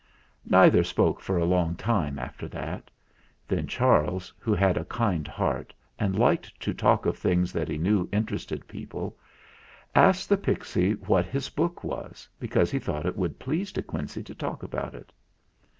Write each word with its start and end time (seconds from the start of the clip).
'Neither 0.47 0.83
spoke 0.83 1.21
for 1.21 1.37
a 1.37 1.45
long 1.45 1.75
time 1.75 2.17
after 2.17 2.47
that; 2.47 2.89
then 3.47 3.67
Charles, 3.67 4.33
who 4.39 4.51
had 4.55 4.75
a 4.75 4.83
kind 4.85 5.27
heart 5.27 5.75
and 5.99 6.17
liked 6.17 6.59
to 6.61 6.73
talk 6.73 7.05
of 7.05 7.15
things 7.19 7.53
that 7.53 7.67
he 7.69 7.77
knew 7.77 8.09
interested 8.11 8.67
peo 8.67 8.79
DE 8.79 8.87
QUINCEY 8.87 8.97
101 9.93 9.93
pie, 9.93 9.99
asked 10.09 10.27
the 10.27 10.37
pixy 10.37 10.93
what 11.07 11.25
his 11.27 11.49
book 11.49 11.83
was, 11.83 12.27
be 12.39 12.47
cause 12.47 12.71
he 12.71 12.79
thought 12.79 13.05
it 13.05 13.15
would 13.15 13.37
please 13.37 13.71
De 13.71 13.83
Quincey 13.83 14.23
to 14.23 14.33
talk 14.33 14.63
about 14.63 14.95
it. 14.95 15.11